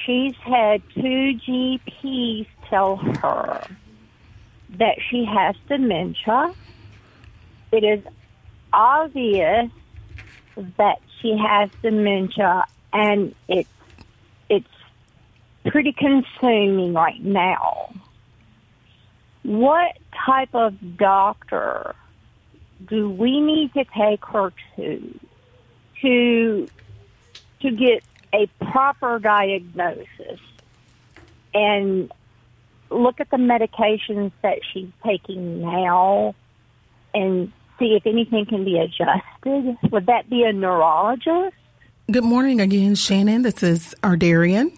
[0.04, 3.64] she's had two GPs tell her
[4.70, 6.52] that she has dementia.
[7.70, 8.04] It is
[8.72, 9.70] obvious
[10.76, 13.68] that she has dementia, and it's
[14.48, 14.68] it's
[15.64, 17.94] pretty consuming right now.
[19.42, 21.94] What type of doctor
[22.86, 25.20] do we need to take her to
[26.00, 26.68] to
[27.60, 28.02] to get
[28.34, 30.40] a proper diagnosis
[31.54, 32.10] and
[32.90, 36.34] look at the medications that she's taking now
[37.14, 39.76] and see if anything can be adjusted.
[39.90, 41.56] Would that be a neurologist?
[42.10, 43.42] Good morning again, Shannon.
[43.42, 44.76] This is Ardarian.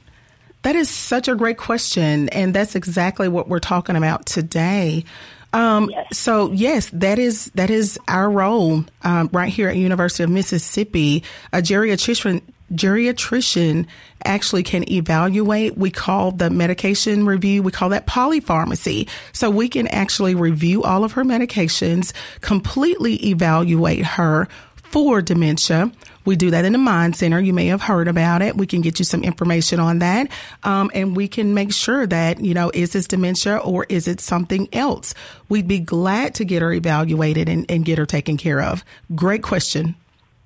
[0.63, 5.05] That is such a great question, and that's exactly what we're talking about today.
[5.53, 6.19] Um, yes.
[6.19, 11.23] So yes, that is that is our role um, right here at University of Mississippi.
[11.53, 13.87] A geriatrician geriatrician
[14.25, 15.77] actually can evaluate.
[15.77, 19.09] We call the medication review, we call that polypharmacy.
[19.33, 24.49] So we can actually review all of her medications, completely evaluate her
[24.83, 25.91] for dementia.
[26.25, 27.39] We do that in the Mind Center.
[27.41, 28.57] You may have heard about it.
[28.57, 30.31] We can get you some information on that.
[30.63, 34.21] Um, and we can make sure that, you know, is this dementia or is it
[34.21, 35.15] something else?
[35.49, 38.85] We'd be glad to get her evaluated and, and get her taken care of.
[39.15, 39.97] Great question.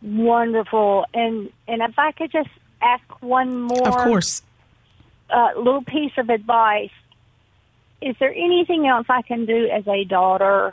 [0.03, 1.07] Wonderful.
[1.13, 4.43] And and if I could just ask one more, of course,
[5.31, 6.91] uh, little piece of advice.
[8.01, 10.73] Is there anything else I can do as a daughter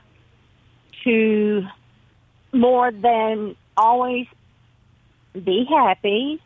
[1.04, 1.64] to
[2.54, 4.28] more than always
[5.34, 6.40] be happy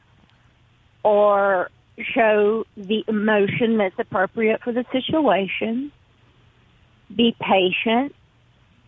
[1.03, 1.69] or
[2.13, 5.91] show the emotion that's appropriate for the situation?
[7.13, 8.15] Be patient.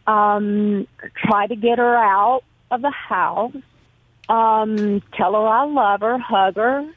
[0.08, 3.56] Um, try to get her out of the house
[4.32, 6.90] um, tell her I love her, hug her,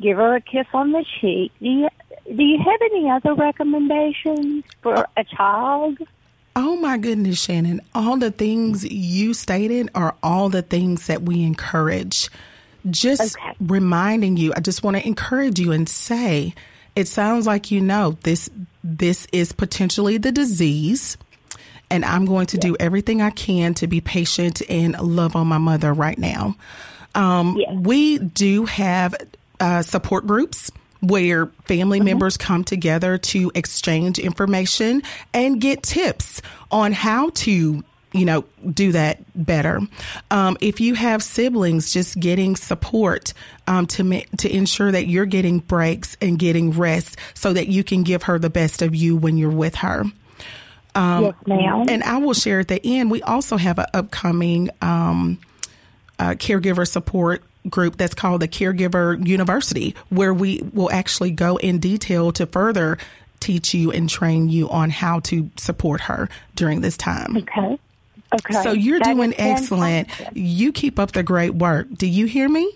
[0.00, 1.52] give her a kiss on the cheek.
[1.60, 1.88] Do you,
[2.34, 5.98] do you have any other recommendations for a child?
[6.56, 7.80] Oh my goodness, Shannon.
[7.94, 12.28] All the things you stated are all the things that we encourage.
[12.90, 13.54] Just okay.
[13.60, 16.54] reminding you, I just want to encourage you and say,
[16.96, 18.50] it sounds like you know this
[18.82, 21.16] this is potentially the disease
[21.90, 25.58] and I'm going to do everything I can to be patient and love on my
[25.58, 26.56] mother right now.
[27.14, 29.14] Um, We do have
[29.60, 30.70] uh, support groups
[31.00, 32.06] where family mm-hmm.
[32.06, 38.92] members come together to exchange information and get tips on how to you know do
[38.92, 39.80] that better
[40.30, 43.34] um, if you have siblings just getting support
[43.66, 47.84] um, to ma- to ensure that you're getting breaks and getting rest so that you
[47.84, 50.04] can give her the best of you when you're with her
[50.98, 51.86] um, yes, ma'am.
[51.88, 55.38] And I will share at the end, we also have an upcoming um,
[56.18, 61.78] uh, caregiver support group that's called the Caregiver University, where we will actually go in
[61.78, 62.98] detail to further
[63.40, 67.36] teach you and train you on how to support her during this time.
[67.36, 67.78] Okay.
[68.34, 68.62] Okay.
[68.62, 70.08] So you're that doing excellent.
[70.34, 71.86] You keep up the great work.
[71.94, 72.70] Do you hear me?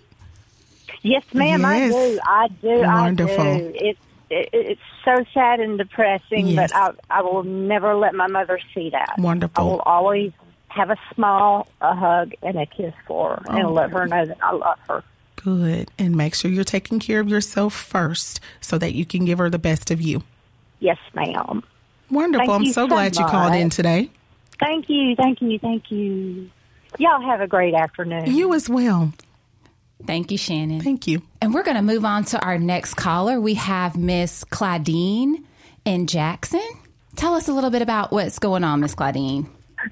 [1.03, 1.63] Yes, ma'am.
[1.63, 2.21] Yes.
[2.25, 2.69] I do.
[2.69, 2.83] I do.
[2.83, 3.41] Wonderful.
[3.41, 3.73] I do.
[3.75, 4.01] It's
[4.33, 6.73] it, it's so sad and depressing, yes.
[6.73, 9.15] but I, I will never let my mother see that.
[9.19, 9.63] Wonderful.
[9.63, 10.33] I will always
[10.69, 14.27] have a smile, a hug, and a kiss for her, oh, and let her know
[14.27, 15.05] that I love her.
[15.37, 15.91] Good.
[15.99, 19.51] And make sure you're taking care of yourself first so that you can give her
[19.51, 20.23] the best of you.
[20.81, 21.63] Yes, ma'am.
[22.11, 22.47] Wonderful.
[22.47, 23.19] Thank I'm so, so glad much.
[23.19, 24.11] you called in today.
[24.61, 25.17] Thank you.
[25.17, 25.59] Thank you.
[25.59, 26.51] Thank you.
[26.99, 28.27] Y'all have a great afternoon.
[28.35, 29.13] You as well.
[30.07, 30.81] Thank you, Shannon.
[30.81, 31.23] Thank you.
[31.41, 33.41] And we're going to move on to our next caller.
[33.41, 35.45] We have Miss Claudine
[35.85, 36.67] in Jackson.
[37.17, 39.49] Tell us a little bit about what's going on, Miss Claudine.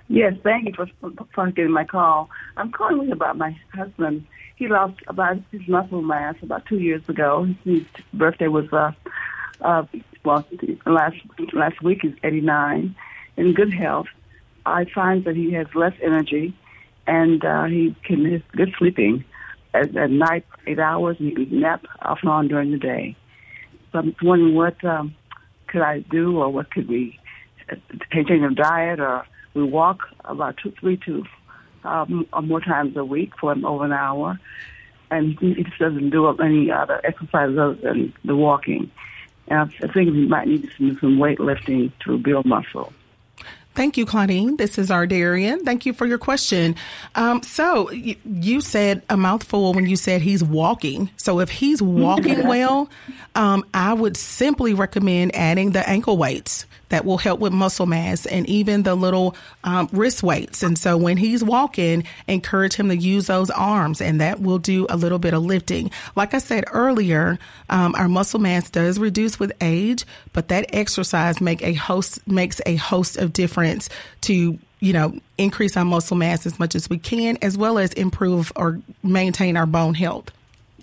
[0.09, 0.87] Yes, thank you for,
[1.35, 2.31] for getting my call.
[2.57, 4.25] I'm calling about my husband.
[4.57, 7.49] He lost about his muscle mass about two years ago.
[7.65, 8.93] His birthday was uh,
[9.61, 9.85] uh,
[10.25, 10.47] well
[10.87, 11.17] last
[11.53, 12.01] last week.
[12.03, 12.95] He's 89,
[13.37, 14.07] in good health.
[14.67, 16.55] I find that he has less energy,
[17.07, 19.25] and uh, he can is good sleeping
[19.75, 23.17] at, at night, eight hours, and he can nap off and on during the day.
[23.93, 25.15] So I'm wondering what um,
[25.67, 27.19] could I do, or what could we
[27.71, 27.77] uh,
[28.13, 31.25] change a diet, or we walk about two, three to
[31.85, 34.39] um, or more times a week for an over an hour,
[35.11, 38.91] and he just doesn't do any other exercises other than the walking.
[39.49, 42.93] And I think we might need do some weightlifting to build muscle.
[43.75, 44.57] Thank you, Claudine.
[44.57, 45.65] This is Ardarian.
[45.65, 46.75] Thank you for your question.
[47.15, 51.09] Um, so you, you, said a mouthful when you said he's walking.
[51.17, 52.91] So if he's walking well,
[53.37, 58.27] um, I would simply recommend adding the ankle weights that will help with muscle mass
[58.27, 60.63] and even the little um, wrist weights.
[60.63, 64.87] And so when he's walking, encourage him to use those arms and that will do
[64.91, 65.91] a little bit of lifting.
[66.15, 67.39] Like I said earlier,
[67.71, 72.61] um, our muscle mass does reduce with age, but that exercise make a host makes
[72.67, 73.89] a host of difference
[74.23, 77.93] to you know, increase our muscle mass as much as we can, as well as
[77.93, 80.31] improve or maintain our bone health.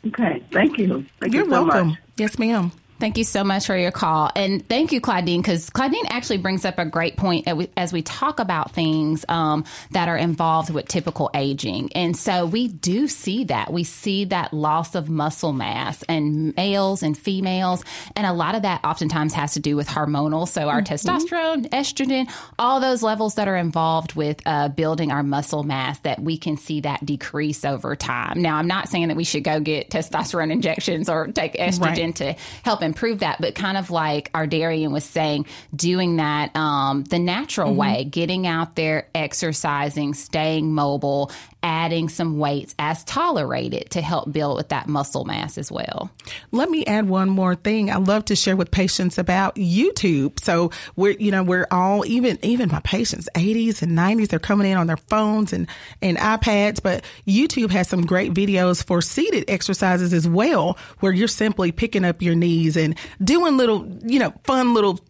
[0.05, 1.05] Okay, thank you.
[1.19, 1.87] Thank You're you so welcome.
[1.89, 1.97] Much.
[2.17, 2.71] Yes, ma'am.
[2.99, 4.31] Thank you so much for your call.
[4.36, 8.39] And thank you, Claudine, because Claudine actually brings up a great point as we talk
[8.39, 11.93] about things um, that are involved with typical aging.
[11.93, 13.71] And so we do see that.
[13.71, 17.83] We see that loss of muscle mass in males and females.
[18.15, 20.47] And a lot of that oftentimes has to do with hormonal.
[20.47, 20.93] So our mm-hmm.
[20.93, 26.19] testosterone, estrogen, all those levels that are involved with uh, building our muscle mass that
[26.19, 28.41] we can see that decrease over time.
[28.41, 32.15] Now, I'm not saying that we should go get testosterone injections or take estrogen right.
[32.15, 32.33] to
[32.63, 35.45] help improve that, but kind of like Ardarian was saying,
[35.76, 37.80] doing that um, the natural mm-hmm.
[37.80, 41.32] way, getting out there, exercising, staying mobile,
[41.67, 46.10] adding some weights as tolerated to help build with that muscle mass as well.
[46.51, 47.91] Let me add one more thing.
[47.91, 50.41] I love to share with patients about YouTube.
[50.41, 54.71] So we're, you know, we're all even even my patients, 80s and 90s, they're coming
[54.71, 55.67] in on their phones and
[56.01, 61.27] and iPads, but YouTube has some great videos for seated exercises as well, where you're
[61.27, 65.01] simply picking up your knees and doing little, you know, fun little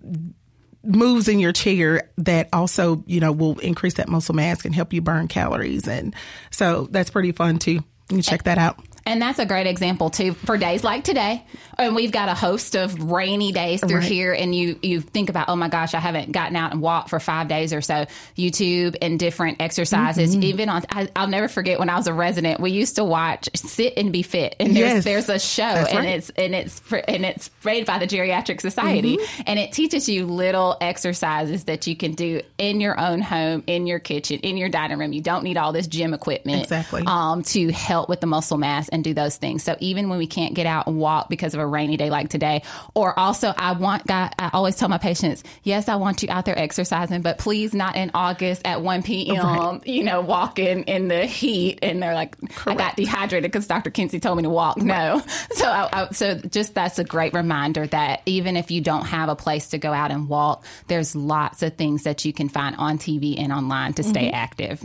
[0.88, 4.94] moves in your chair that also, you know, will increase that muscle mass and help
[4.94, 5.88] you burn calories.
[5.88, 6.16] And
[6.50, 7.84] so that's pretty fun too.
[8.10, 8.80] You check that out.
[9.08, 11.46] And that's a great example too for days like today.
[11.78, 14.04] And we've got a host of rainy days through right.
[14.04, 17.10] here and you you think about, oh my gosh, I haven't gotten out and walked
[17.10, 18.06] for five days or so.
[18.36, 20.34] YouTube and different exercises.
[20.34, 20.44] Mm-hmm.
[20.44, 23.48] Even on I, will never forget when I was a resident, we used to watch
[23.56, 24.58] Sit and Be Fit.
[24.60, 25.04] And there's yes.
[25.06, 26.10] there's a show that's and right.
[26.10, 29.18] it's and it's and it's made by the Geriatric Society.
[29.18, 29.42] Mm-hmm.
[29.48, 33.88] And it teaches you little exercises that you can do in your own home, in
[33.88, 35.14] your kitchen, in your dining room.
[35.14, 37.04] You don't need all this gym equipment exactly.
[37.08, 39.64] um, to help with the muscle mass and do those things.
[39.64, 42.30] So even when we can't get out and walk because of a rainy day like
[42.30, 46.30] today, or also I want God, I always tell my patients, yes, I want you
[46.30, 49.88] out there exercising, but please not in August at 1 p.m., right.
[49.88, 51.80] you know, walking in the heat.
[51.82, 52.68] And they're like, Correct.
[52.68, 53.92] I got dehydrated because Dr.
[53.92, 54.78] Kency told me to walk.
[54.78, 55.22] No.
[55.52, 59.30] So, I, I, so just that's a great reminder that even if you don't have
[59.30, 62.76] a place to go out and walk, there's lots of things that you can find
[62.76, 64.36] on TV and online to stay mm-hmm.
[64.36, 64.84] active.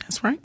[0.00, 0.40] That's right.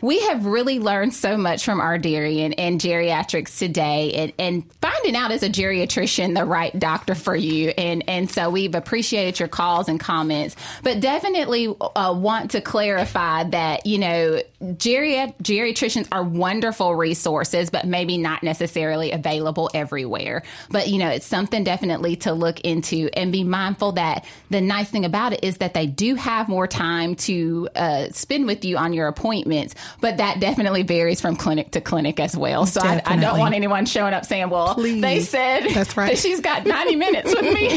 [0.00, 5.16] We have really learned so much from our Ardarian and geriatrics today and, and finding
[5.16, 7.70] out as a geriatrician the right doctor for you.
[7.70, 13.44] And, and so we've appreciated your calls and comments, but definitely uh, want to clarify
[13.44, 14.40] that, you know,
[14.76, 20.42] geri- geriatricians are wonderful resources, but maybe not necessarily available everywhere.
[20.70, 24.90] But, you know, it's something definitely to look into and be mindful that the nice
[24.90, 28.76] thing about it is that they do have more time to uh, spend with you
[28.76, 32.66] on your appointments but that definitely varies from clinic to clinic as well.
[32.66, 35.00] So I, I, don't want anyone showing up saying, well, Please.
[35.00, 36.10] they said That's right.
[36.10, 37.68] that she's got 90 minutes with me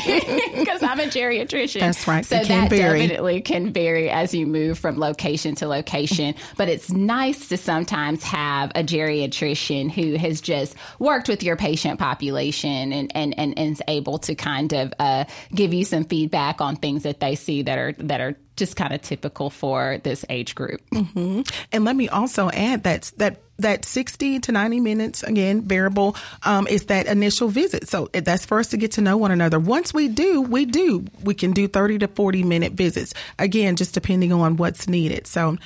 [0.59, 1.79] because I'm a geriatrician.
[1.79, 2.25] That's right.
[2.25, 3.07] So that vary.
[3.07, 6.35] definitely can vary as you move from location to location.
[6.57, 11.99] But it's nice to sometimes have a geriatrician who has just worked with your patient
[11.99, 16.59] population and, and, and, and is able to kind of uh, give you some feedback
[16.59, 20.23] on things that they see that are that are just kind of typical for this
[20.29, 20.81] age group.
[20.91, 21.41] Mm-hmm.
[21.71, 26.65] And let me also add that that that 60 to 90 minutes again variable um,
[26.67, 29.93] is that initial visit so that's for us to get to know one another once
[29.93, 34.31] we do we do we can do 30 to 40 minute visits again just depending
[34.31, 35.57] on what's needed so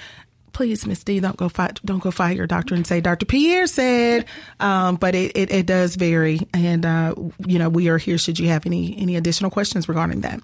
[0.53, 3.25] please, Miss D, don't go fight, don't go fight your doctor and say Dr.
[3.25, 4.25] Pierre said.
[4.59, 8.17] Um, but it, it, it, does vary, and uh, you know we are here.
[8.17, 10.39] Should you have any any additional questions regarding that?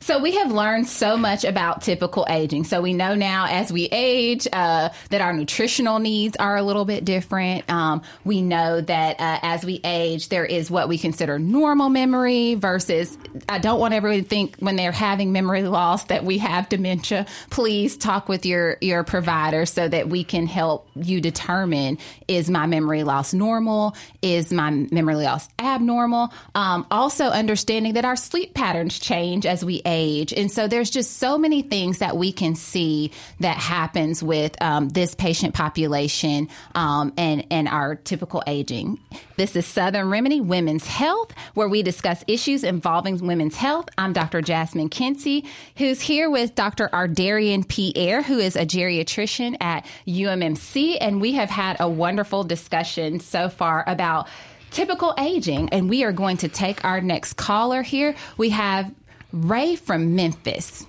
[0.00, 2.64] So we have learned so much about typical aging.
[2.64, 6.84] So we know now as we age uh, that our nutritional needs are a little
[6.84, 7.68] bit different.
[7.70, 12.54] Um, we know that uh, as we age, there is what we consider normal memory
[12.54, 13.16] versus.
[13.48, 17.26] I don't want everyone to think when they're having memory loss that we have dementia.
[17.50, 22.66] Please talk with your your provider so that we can help you determine is my
[22.66, 26.32] memory loss normal, is my memory loss abnormal.
[26.54, 30.34] Um, also understanding that our sleep patterns change as we age.
[30.34, 34.88] And so there's just so many things that we can see that happens with um,
[34.90, 38.98] this patient population um, and, and our typical aging.
[39.36, 43.88] This is Southern Remedy Women's Health, where we discuss issues involving women's health.
[43.96, 44.42] I'm Dr.
[44.42, 46.88] Jasmine Kency, who's here with Dr.
[46.92, 50.98] Ardarian Pierre, who is a geriatrician at UMMC.
[51.00, 54.28] And we have had a wonderful discussion so far about
[54.70, 55.68] typical aging.
[55.70, 58.14] And we are going to take our next caller here.
[58.36, 58.92] We have
[59.32, 60.86] Ray from Memphis.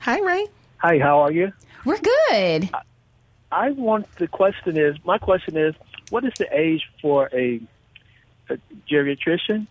[0.00, 0.46] Hi, Ray.
[0.78, 1.52] Hi, how are you?
[1.84, 2.70] We're good.
[3.50, 5.74] I want the question is my question is
[6.10, 7.60] what is the age for a,
[8.48, 8.58] a
[8.90, 9.66] geriatrician?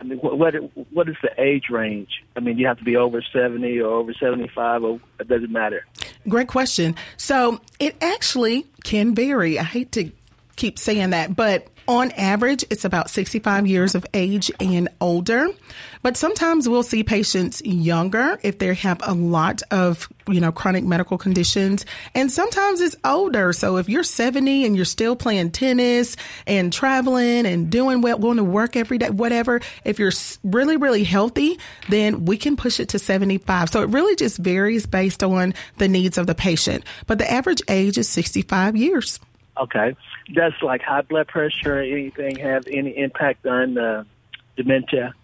[0.00, 0.54] I mean, what, what
[0.92, 2.22] what is the age range?
[2.36, 5.52] I mean, you have to be over seventy or over seventy five, or it doesn't
[5.52, 5.86] matter.
[6.28, 6.94] Great question.
[7.16, 9.58] So it actually can vary.
[9.58, 10.10] I hate to
[10.56, 15.48] keep saying that, but on average, it's about 65 years of age and older.
[16.02, 20.84] But sometimes we'll see patients younger if they have a lot of, you know, chronic
[20.84, 21.86] medical conditions.
[22.14, 23.52] And sometimes it's older.
[23.52, 26.16] So if you're 70 and you're still playing tennis
[26.46, 30.12] and traveling and doing well, going to work every day, whatever, if you're
[30.42, 31.58] really, really healthy,
[31.88, 33.70] then we can push it to 75.
[33.70, 36.84] So it really just varies based on the needs of the patient.
[37.06, 39.20] But the average age is 65 years.
[39.58, 39.96] Okay.
[40.32, 44.04] Does like high blood pressure or anything have any impact on uh,
[44.56, 45.14] dementia?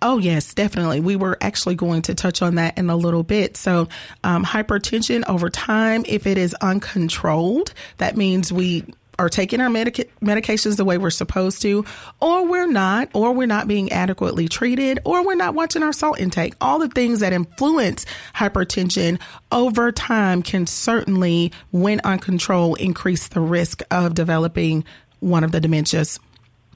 [0.00, 1.00] Oh, yes, definitely.
[1.00, 3.56] We were actually going to touch on that in a little bit.
[3.56, 3.88] So,
[4.22, 8.84] um, hypertension over time, if it is uncontrolled, that means we
[9.22, 11.84] are taking our medica- medications the way we're supposed to,
[12.20, 16.18] or we're not, or we're not being adequately treated, or we're not watching our salt
[16.18, 16.54] intake.
[16.60, 18.04] All the things that influence
[18.34, 19.20] hypertension
[19.52, 24.84] over time can certainly, when uncontrolled, increase the risk of developing
[25.20, 26.18] one of the dementias,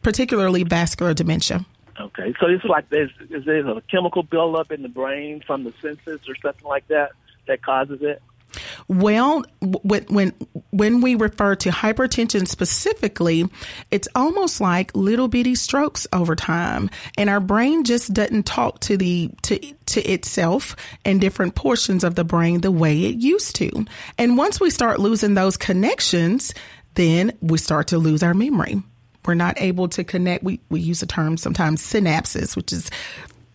[0.03, 1.67] particularly vascular dementia.
[1.99, 5.73] Okay, so it's like there's is there a chemical buildup in the brain from the
[5.81, 7.13] senses or something like that
[7.49, 8.23] that causes it?
[8.89, 10.33] Well, when
[10.71, 13.49] when we refer to hypertension specifically,
[13.91, 18.97] it's almost like little bitty strokes over time, and our brain just doesn't talk to
[18.97, 23.87] the to to itself and different portions of the brain the way it used to.
[24.19, 26.55] And once we start losing those connections,
[26.95, 28.83] then we start to lose our memory.
[29.25, 30.45] We're not able to connect.
[30.45, 32.91] We, we use the term sometimes synapses, which is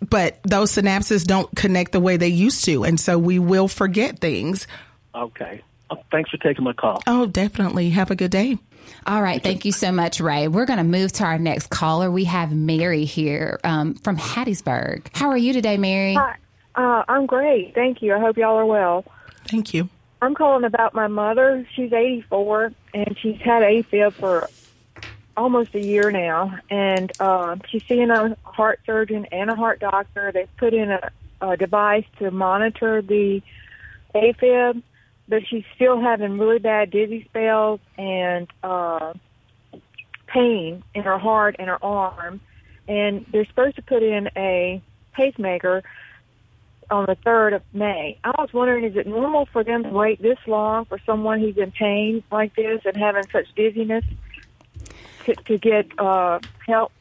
[0.02, 2.84] but those synapses don't connect the way they used to.
[2.84, 4.68] And so we will forget things.
[5.14, 5.62] Okay.
[5.90, 7.02] Oh, thanks for taking my call.
[7.06, 7.90] Oh, definitely.
[7.90, 8.58] Have a good day.
[9.06, 9.42] All right.
[9.42, 10.48] Thank you so much, Ray.
[10.48, 12.10] We're going to move to our next caller.
[12.10, 15.08] We have Mary here um, from Hattiesburg.
[15.14, 16.14] How are you today, Mary?
[16.14, 16.36] Hi.
[16.76, 17.76] Uh, I'm great.
[17.76, 18.14] Thank you.
[18.14, 19.04] I hope y'all are well.
[19.48, 19.90] Thank you.
[20.22, 21.68] I'm calling about my mother.
[21.76, 24.48] She's 84, and she's had AFib for
[25.36, 30.32] almost a year now, and uh, she's seeing a heart surgeon and a heart doctor.
[30.32, 33.42] They've put in a, a device to monitor the
[34.14, 34.84] AFib,
[35.32, 39.14] but she's still having really bad dizzy spells and uh,
[40.28, 42.42] pain in her heart and her arm.
[42.88, 45.84] And they're supposed to put in a pacemaker
[46.92, 48.20] on the 3rd of May.
[48.26, 51.58] I was wondering, is it normal for them to wait this long for someone who's
[51.58, 54.04] in pain like this and having such dizziness?
[55.26, 56.92] to, to get uh, help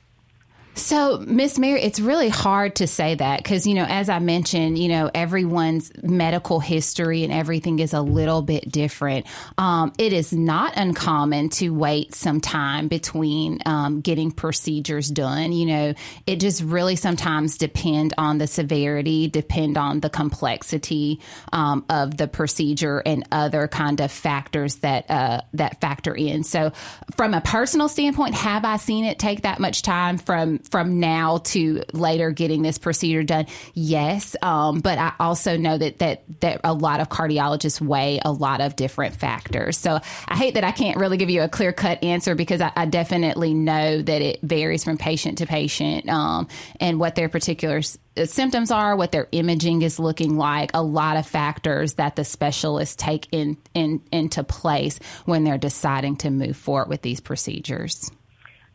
[0.81, 4.78] so, Miss Mary, it's really hard to say that because, you know, as I mentioned,
[4.78, 9.26] you know, everyone's medical history and everything is a little bit different.
[9.59, 15.53] Um, it is not uncommon to wait some time between um, getting procedures done.
[15.53, 15.95] You know,
[16.26, 21.20] it just really sometimes depend on the severity, depend on the complexity
[21.53, 26.43] um, of the procedure and other kind of factors that uh, that factor in.
[26.43, 26.72] So,
[27.16, 31.39] from a personal standpoint, have I seen it take that much time from from now
[31.39, 33.47] to later getting this procedure done?
[33.75, 38.33] Yes, um, but I also know that that that a lot of cardiologists weigh a
[38.33, 39.77] lot of different factors.
[39.77, 42.73] So I hate that I can't really give you a clear cut answer because I,
[42.77, 46.49] I, definitely know that it varies from patient to patient um,
[46.81, 47.83] and what their particular
[48.16, 50.71] uh, symptoms are, what their imaging is looking like.
[50.75, 56.16] A lot of factors that the specialists take in, in into place when they're deciding
[56.16, 58.11] to move forward with these procedures.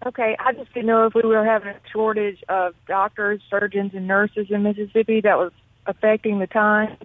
[0.06, 4.08] Okay, I just didn't know if we were having a shortage of doctors, surgeons, and
[4.08, 5.22] nurses in Mississippi.
[5.22, 5.52] That was
[5.88, 6.98] affecting the time,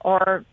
[0.00, 0.44] or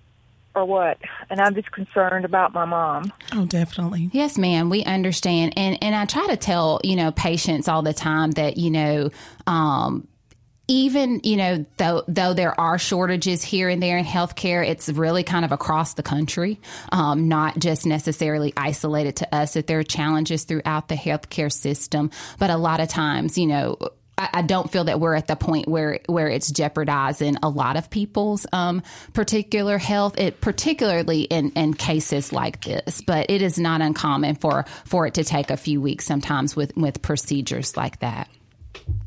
[0.55, 0.97] or what?
[1.29, 3.13] And I'm just concerned about my mom.
[3.33, 4.09] Oh, definitely.
[4.13, 4.69] Yes, ma'am.
[4.69, 8.57] We understand, and and I try to tell you know patients all the time that
[8.57, 9.09] you know.
[9.47, 10.07] Um,
[10.67, 15.23] even you know though though there are shortages here and there in healthcare it's really
[15.23, 16.59] kind of across the country
[16.91, 22.09] um, not just necessarily isolated to us that there are challenges throughout the healthcare system
[22.39, 23.77] but a lot of times you know
[24.17, 27.89] I, don't feel that we're at the point where where it's jeopardizing a lot of
[27.89, 33.01] people's um, particular health, it particularly in, in cases like this.
[33.01, 36.77] But it is not uncommon for for it to take a few weeks sometimes with
[36.77, 38.29] with procedures like that.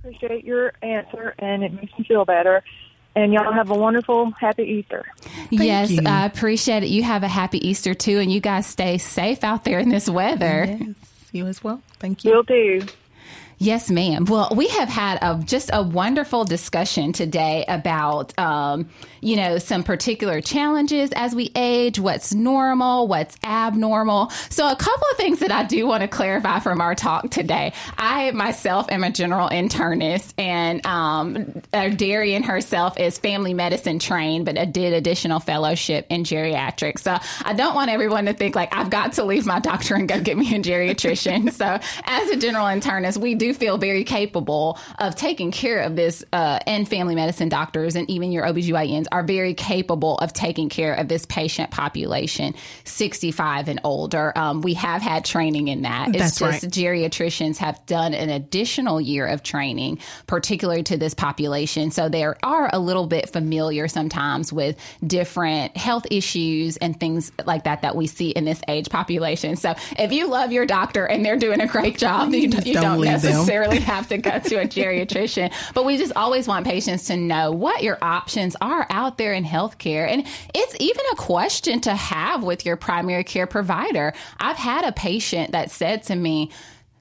[0.09, 2.63] Appreciate your answer, and it makes me feel better.
[3.15, 5.05] And y'all have a wonderful, happy Easter.
[5.21, 6.03] Thank yes, you.
[6.07, 6.89] I appreciate it.
[6.89, 10.09] You have a happy Easter too, and you guys stay safe out there in this
[10.09, 10.65] weather.
[10.67, 10.95] Yes,
[11.33, 11.83] you as well.
[11.99, 12.33] Thank you.
[12.33, 12.81] Will do.
[13.61, 14.25] Yes, ma'am.
[14.27, 18.89] Well, we have had a, just a wonderful discussion today about, um,
[19.21, 24.31] you know, some particular challenges as we age, what's normal, what's abnormal.
[24.49, 27.73] So, a couple of things that I do want to clarify from our talk today.
[27.97, 34.57] I myself am a general internist, and um, Darian herself is family medicine trained, but
[34.57, 37.01] I did additional fellowship in geriatrics.
[37.01, 40.09] So, I don't want everyone to think like I've got to leave my doctor and
[40.09, 41.53] go get me a geriatrician.
[41.53, 46.25] so, as a general internist, we do feel very capable of taking care of this,
[46.33, 50.95] uh, and family medicine doctors and even your OBGYNs are very capable of taking care
[50.95, 54.33] of this patient population, 65 and older.
[54.37, 56.09] Um, we have had training in that.
[56.09, 56.73] It's That's just right.
[56.73, 61.91] geriatricians have done an additional year of training, particularly to this population.
[61.91, 64.77] So they are a little bit familiar sometimes with
[65.07, 69.57] different health issues and things like that that we see in this age population.
[69.57, 72.89] So if you love your doctor and they're doing a great job, you, you don't
[72.89, 73.38] don't, leave them.
[73.39, 75.53] Necessarily have to go to a geriatrician.
[75.75, 79.45] But we just always want patients to know what your options are out there in
[79.45, 80.09] healthcare.
[80.09, 84.13] And it's even a question to have with your primary care provider.
[84.39, 86.51] I've had a patient that said to me,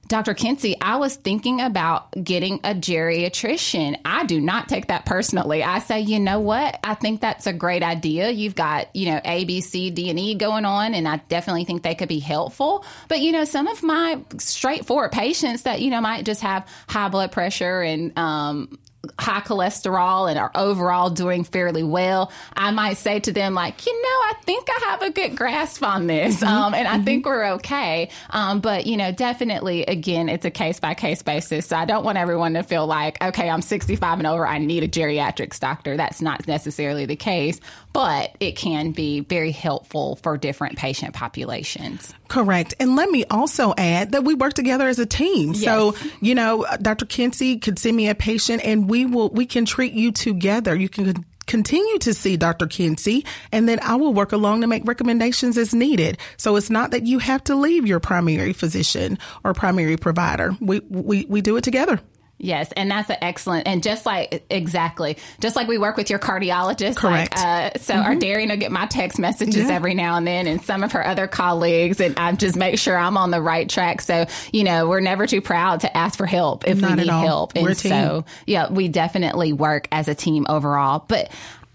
[0.08, 0.32] Dr.
[0.32, 4.00] Kency, I was thinking about getting a geriatrician.
[4.06, 5.62] I do not take that personally.
[5.62, 6.80] I say, you know what?
[6.82, 8.30] I think that's a great idea.
[8.30, 11.64] You've got, you know, A, B, C, D, and E going on, and I definitely
[11.64, 12.86] think they could be helpful.
[13.08, 17.10] But, you know, some of my straightforward patients that, you know, might just have high
[17.10, 18.78] blood pressure and, um,
[19.18, 23.92] high cholesterol and are overall doing fairly well, I might say to them, like, you
[23.92, 26.42] know, I think I have a good grasp on this.
[26.48, 28.10] Um, and I think we're okay.
[28.30, 31.66] Um, but, you know, definitely, again, it's a case by case basis.
[31.66, 34.82] So I don't want everyone to feel like, okay, I'm 65 and over, I need
[34.82, 35.96] a geriatrics doctor.
[35.96, 37.60] That's not necessarily the case,
[37.92, 42.14] but it can be very helpful for different patient populations.
[42.28, 42.74] Correct.
[42.78, 45.54] And let me also add that we work together as a team.
[45.54, 47.06] So, you know, uh, Dr.
[47.06, 50.74] Kency could send me a patient and we will, we can treat you together.
[50.76, 52.66] You can continue to see Dr.
[52.66, 56.18] Kency and then I will work along to make recommendations as needed.
[56.36, 60.54] So it's not that you have to leave your primary physician or primary provider.
[60.60, 61.98] We, we, we do it together.
[62.40, 66.20] Yes, and that's an excellent and just like exactly, just like we work with your
[66.20, 66.94] cardiologist.
[66.96, 67.36] Correct.
[67.36, 69.72] Like, uh, so Ardarian will get my text messages Yeah.
[69.74, 72.96] every now and then, and some of her other colleagues, and I just make sure
[72.96, 74.00] I'm on the right track.
[74.02, 77.08] So you know, we're never too proud to ask for help if Not we need
[77.08, 77.56] help.
[77.56, 77.90] We're and team.
[77.90, 81.30] so yeah, we definitely work as a team overall, but.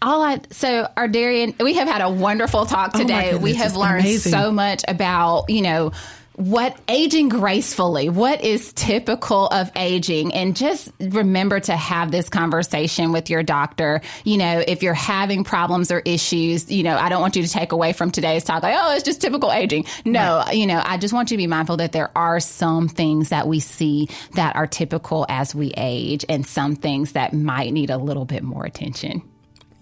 [0.05, 3.35] All I so Ardarian, we have had a wonderful talk Oh, today.
[3.37, 4.33] we have learned amazing.
[4.33, 5.93] so much about you know
[6.35, 10.33] what aging gracefully what is typical of aging?
[10.33, 14.01] And just remember to have this conversation with your doctor.
[14.23, 17.49] You know if you're having problems or issues you know i don't want you to
[17.49, 19.85] take away from today's talk like oh it's just typical aging.
[20.05, 23.29] No you know i just want you to be mindful that there are some things
[23.29, 27.89] that we see that are typical as we age and some things that might need
[27.89, 29.21] a little bit more attention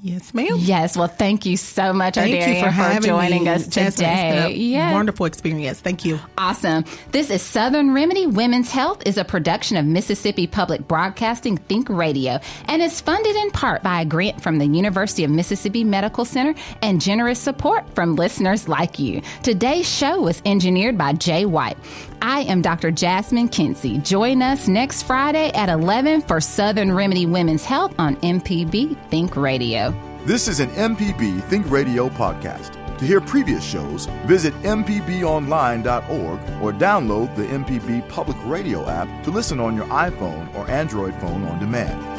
[0.04, 0.48] Yes, ma'am.
[0.58, 3.50] yes well thank you so much Thank Ardarian, you for having joining me.
[3.50, 3.68] us.
[3.68, 4.94] Today Yes.
[4.94, 5.80] Wonderful experience.
[5.80, 6.20] Thank you.
[6.38, 6.86] Awesome.
[7.12, 12.40] This is Southern Remedy Women's Health is a production of Mississippi Public Broadcasting Think Radio
[12.66, 16.56] and is funded in part by a grant from the University of Mississippi Medical Center
[16.82, 19.22] and generous support from listeners like you.
[19.44, 21.78] Today's show was engineered by Jay White.
[22.22, 22.92] I am Dr.
[22.92, 24.04] Jasmine Kency.
[24.04, 29.94] Join us next Friday at 11 for Southern Remedy Women's Health on MPB Think Radio.
[30.26, 32.78] This is an MPB Think Radio podcast.
[33.00, 39.60] To hear previous shows, visit MPBOnline.org or download the MPB Public Radio app to listen
[39.60, 42.11] on your iPhone or Android phone on demand.